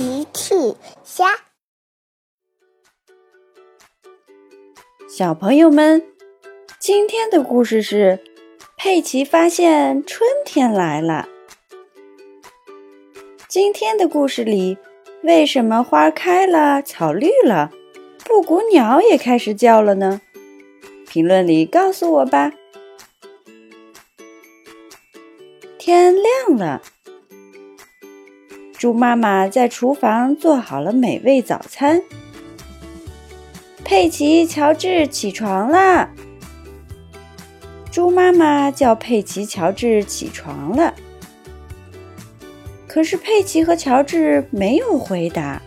[0.00, 0.54] 奇趣
[1.04, 1.26] 虾，
[5.06, 6.02] 小朋友们，
[6.78, 8.18] 今天的故事是
[8.78, 11.28] 佩奇发现春天来了。
[13.46, 14.78] 今天的故事里，
[15.22, 17.70] 为什么花开了，草绿了，
[18.24, 20.22] 布谷鸟也开始叫了呢？
[21.06, 22.54] 评论里告诉我吧。
[25.76, 26.80] 天亮了。
[28.80, 32.00] 猪妈妈在厨房做好了美味早餐。
[33.84, 36.08] 佩奇、乔治起床啦！
[37.92, 40.94] 猪妈妈叫佩奇、乔治起床了。
[42.86, 45.60] 可是佩奇和乔治没有回答。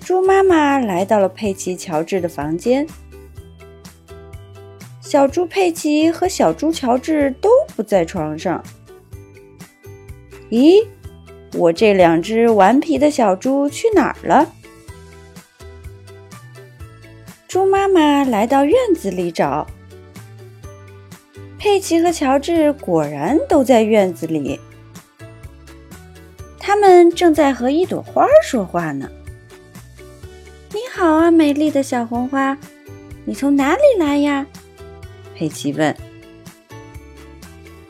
[0.00, 2.86] 猪妈妈来到了佩奇、乔治的房间。
[5.02, 8.64] 小猪佩奇和小猪乔治都不在床上。
[10.52, 10.86] 咦，
[11.54, 14.46] 我这两只顽皮的小猪去哪儿了？
[17.48, 19.66] 猪妈妈来到院子里找，
[21.58, 24.60] 佩奇和乔治果然都在院子里，
[26.58, 29.08] 他们正在和一朵花说话呢。
[30.68, 32.58] 你好啊，美丽的小红花，
[33.24, 34.46] 你从哪里来呀？
[35.34, 35.96] 佩奇问。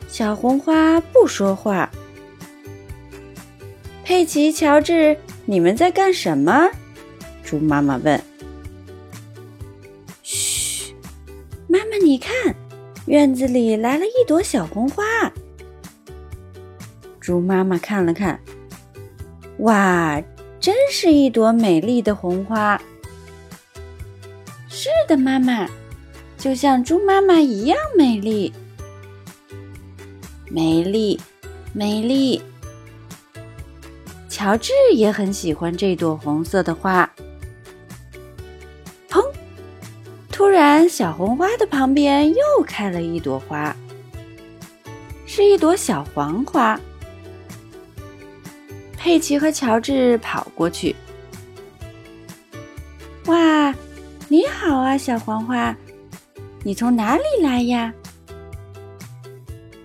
[0.07, 1.91] 小红花不说话。
[4.03, 6.69] 佩奇、乔治，你们在干什么？
[7.41, 8.21] 猪妈妈问。
[10.21, 10.93] 嘘，
[11.67, 12.53] 妈妈，你看，
[13.05, 15.03] 院子里来了一朵小红花。
[17.21, 18.37] 猪妈妈看了看，
[19.59, 20.21] 哇，
[20.59, 22.81] 真是一朵美丽的红花。
[24.67, 25.65] 是的，妈妈，
[26.37, 28.51] 就像猪妈妈一样美丽，
[30.49, 31.17] 美丽，
[31.71, 32.41] 美丽。
[34.43, 37.09] 乔治也很喜欢这朵红色的花。
[39.09, 39.23] 砰！
[40.29, 43.73] 突然，小红花的旁边又开了一朵花，
[45.25, 46.77] 是一朵小黄花。
[48.97, 50.93] 佩奇和乔治跑过去。
[53.27, 53.73] 哇，
[54.27, 55.73] 你好啊，小黄花，
[56.63, 57.93] 你从哪里来呀？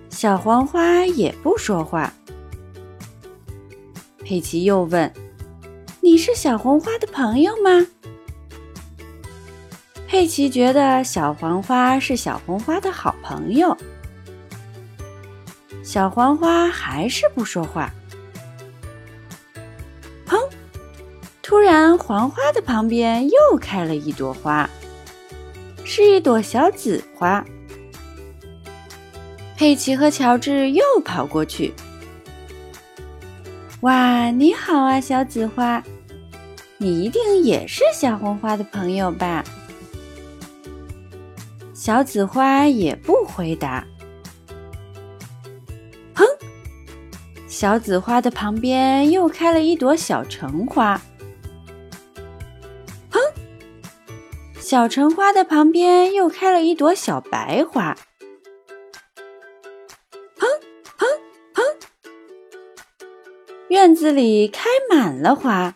[0.09, 2.13] 小黄花也不说话。
[4.29, 5.11] 佩奇又问
[6.01, 7.87] ：“你是小红花的朋友吗？”
[10.07, 13.75] 佩奇觉得小黄花是小红花的好朋友。
[15.81, 17.91] 小黄花还是不说话。
[20.27, 20.37] 砰！
[21.41, 24.69] 突然，黄花的旁边又开了一朵花，
[25.83, 27.43] 是一朵小紫花。
[29.57, 31.73] 佩奇和乔治又跑过去。
[33.81, 35.81] 哇，你好啊，小紫花，
[36.77, 39.41] 你一定也是小红花的朋友吧？
[41.73, 43.87] 小紫花也不回答。
[46.13, 46.25] 砰！
[47.47, 50.99] 小紫花的旁边又开了一朵小橙花。
[53.09, 53.17] 砰！
[54.59, 57.95] 小橙花的旁边又开了一朵小白花。
[63.69, 65.75] 院子里开满了花，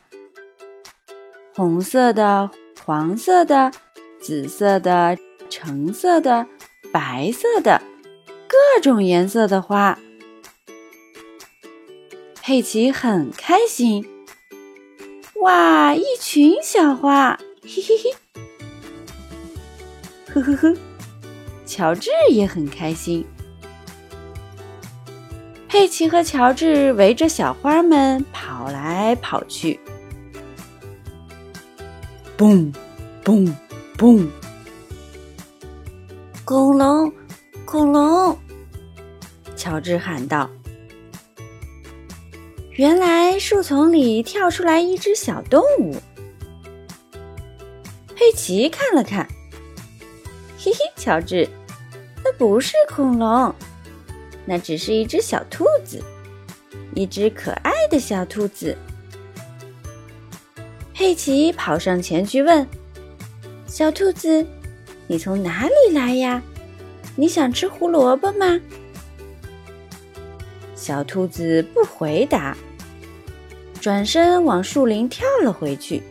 [1.53, 2.49] 红色的、
[2.83, 3.71] 黄色的、
[4.19, 5.15] 紫色的、
[5.47, 6.47] 橙色的、
[6.91, 7.83] 白色的，
[8.47, 9.99] 各种颜色的花。
[12.41, 14.03] 佩奇很开心，
[15.41, 18.15] 哇，一群小花，嘿嘿嘿，
[20.33, 20.75] 呵呵呵。
[21.67, 23.23] 乔治也很开心。
[25.73, 29.79] 佩奇和乔治围着小花们跑来跑去，
[32.37, 32.71] 嘣，
[33.23, 33.51] 嘣，
[33.97, 34.27] 嘣！
[36.45, 37.11] 恐龙，
[37.65, 38.37] 恐龙！
[39.55, 40.47] 乔治喊道。
[42.73, 45.95] 原来树丛里跳出来一只小动物。
[48.15, 49.27] 佩奇看了看，
[50.55, 51.49] 嘿嘿，乔治，
[52.23, 53.51] 那不是恐龙。
[54.45, 56.01] 那只是一只小兔子，
[56.95, 58.75] 一只可爱的小兔子。
[60.93, 62.65] 佩奇跑上前去问
[63.67, 64.45] ：“小兔子，
[65.07, 66.41] 你从哪里来呀？
[67.15, 68.59] 你想吃胡萝卜吗？”
[70.75, 72.55] 小兔子不回答，
[73.79, 76.03] 转身往树林跳了回去。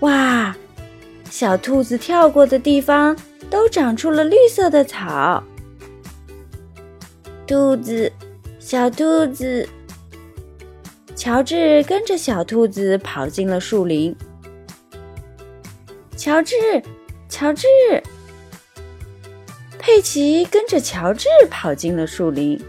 [0.00, 0.54] 哇！
[1.30, 3.16] 小兔子跳过的地方
[3.48, 5.42] 都长出了绿色的草。
[7.48, 8.12] 兔子，
[8.58, 9.66] 小兔子。
[11.16, 14.14] 乔治跟着小兔子跑进了树林。
[16.14, 16.54] 乔治，
[17.26, 17.66] 乔治。
[19.78, 22.62] 佩奇跟着乔治跑进了树林。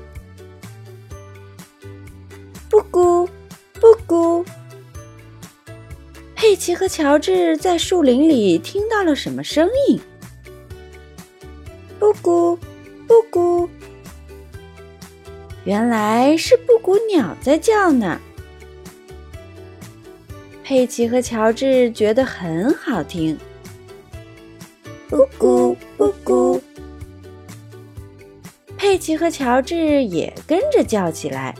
[2.69, 3.27] 布谷，
[3.73, 4.45] 布谷。
[6.35, 9.99] 佩奇和乔治在树林里听到了什么声音？
[11.99, 12.57] 布谷，
[13.05, 13.69] 布谷。
[15.65, 18.19] 原来是布谷鸟在叫呢。
[20.63, 23.37] 佩奇和乔治觉得很好听。
[25.09, 26.61] 布谷，布谷。
[28.77, 31.55] 佩奇和乔治也跟着叫起来。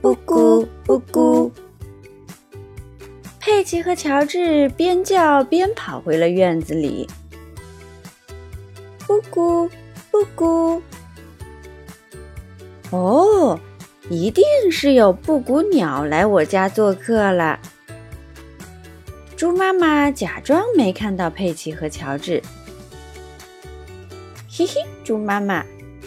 [0.00, 1.52] 布谷，布谷。
[3.40, 7.08] 佩奇和乔治边叫边跑回了院子里。
[9.06, 9.68] 布谷，
[10.10, 10.80] 布谷。
[12.96, 13.60] 哦，
[14.08, 17.58] 一定是有布谷鸟来我家做客了。
[19.36, 22.42] 猪妈妈假装没看到佩奇和乔治。
[24.48, 25.62] 嘿嘿，猪妈妈，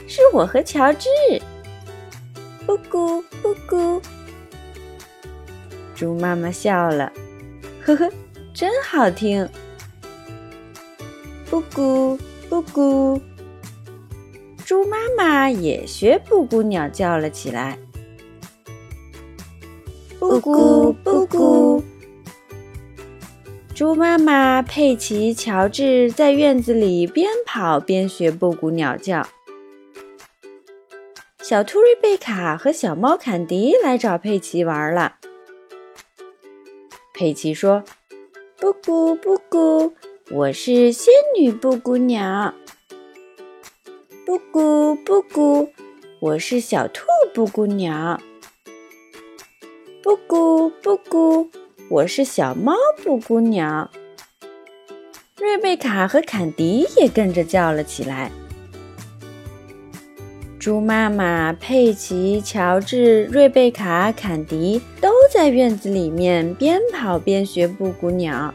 [0.08, 1.08] 是我和乔治。
[2.66, 4.02] 布谷，布谷。
[5.94, 7.12] 猪妈妈笑了。
[7.86, 8.10] 呵呵，
[8.54, 9.48] 真好听！
[11.50, 12.18] 布谷
[12.50, 13.22] 布谷，
[14.70, 17.80] 猪妈妈也学布谷鸟叫了起来。
[20.20, 21.84] 布谷布谷，
[23.74, 29.28] 猪妈妈、佩奇、乔治在院子里边跑边学布谷鸟叫。
[31.42, 35.16] 小兔瑞贝卡和小猫坎迪来找佩奇玩了。
[37.16, 37.84] 佩奇说
[38.62, 39.96] ：“布谷布谷，
[40.30, 42.54] 我是仙女布谷鸟。
[44.30, 45.68] 布谷布谷，
[46.20, 47.02] 我是小兔
[47.34, 48.22] 布谷鸟。
[50.04, 51.50] 布谷布谷，
[51.90, 53.90] 我是小猫布谷鸟。”
[55.42, 58.32] 瑞贝卡和坎迪也跟着叫了起来。
[60.60, 68.54] 猪妈妈、佩奇、乔治、瑞贝卡、坎迪都在院子里面边跑边学布谷鸟。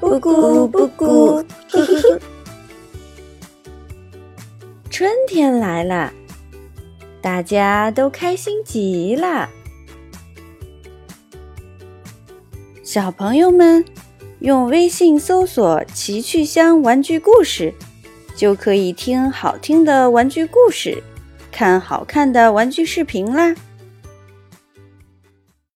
[0.00, 1.40] 布谷布谷，
[4.96, 6.12] 春天来了，
[7.20, 9.48] 大家都开心极了。
[12.84, 13.84] 小朋友们，
[14.38, 17.74] 用微信搜索“奇趣箱玩具故事”。
[18.38, 21.02] 就可以听好听的玩具故事，
[21.50, 23.52] 看好看的玩具视频啦。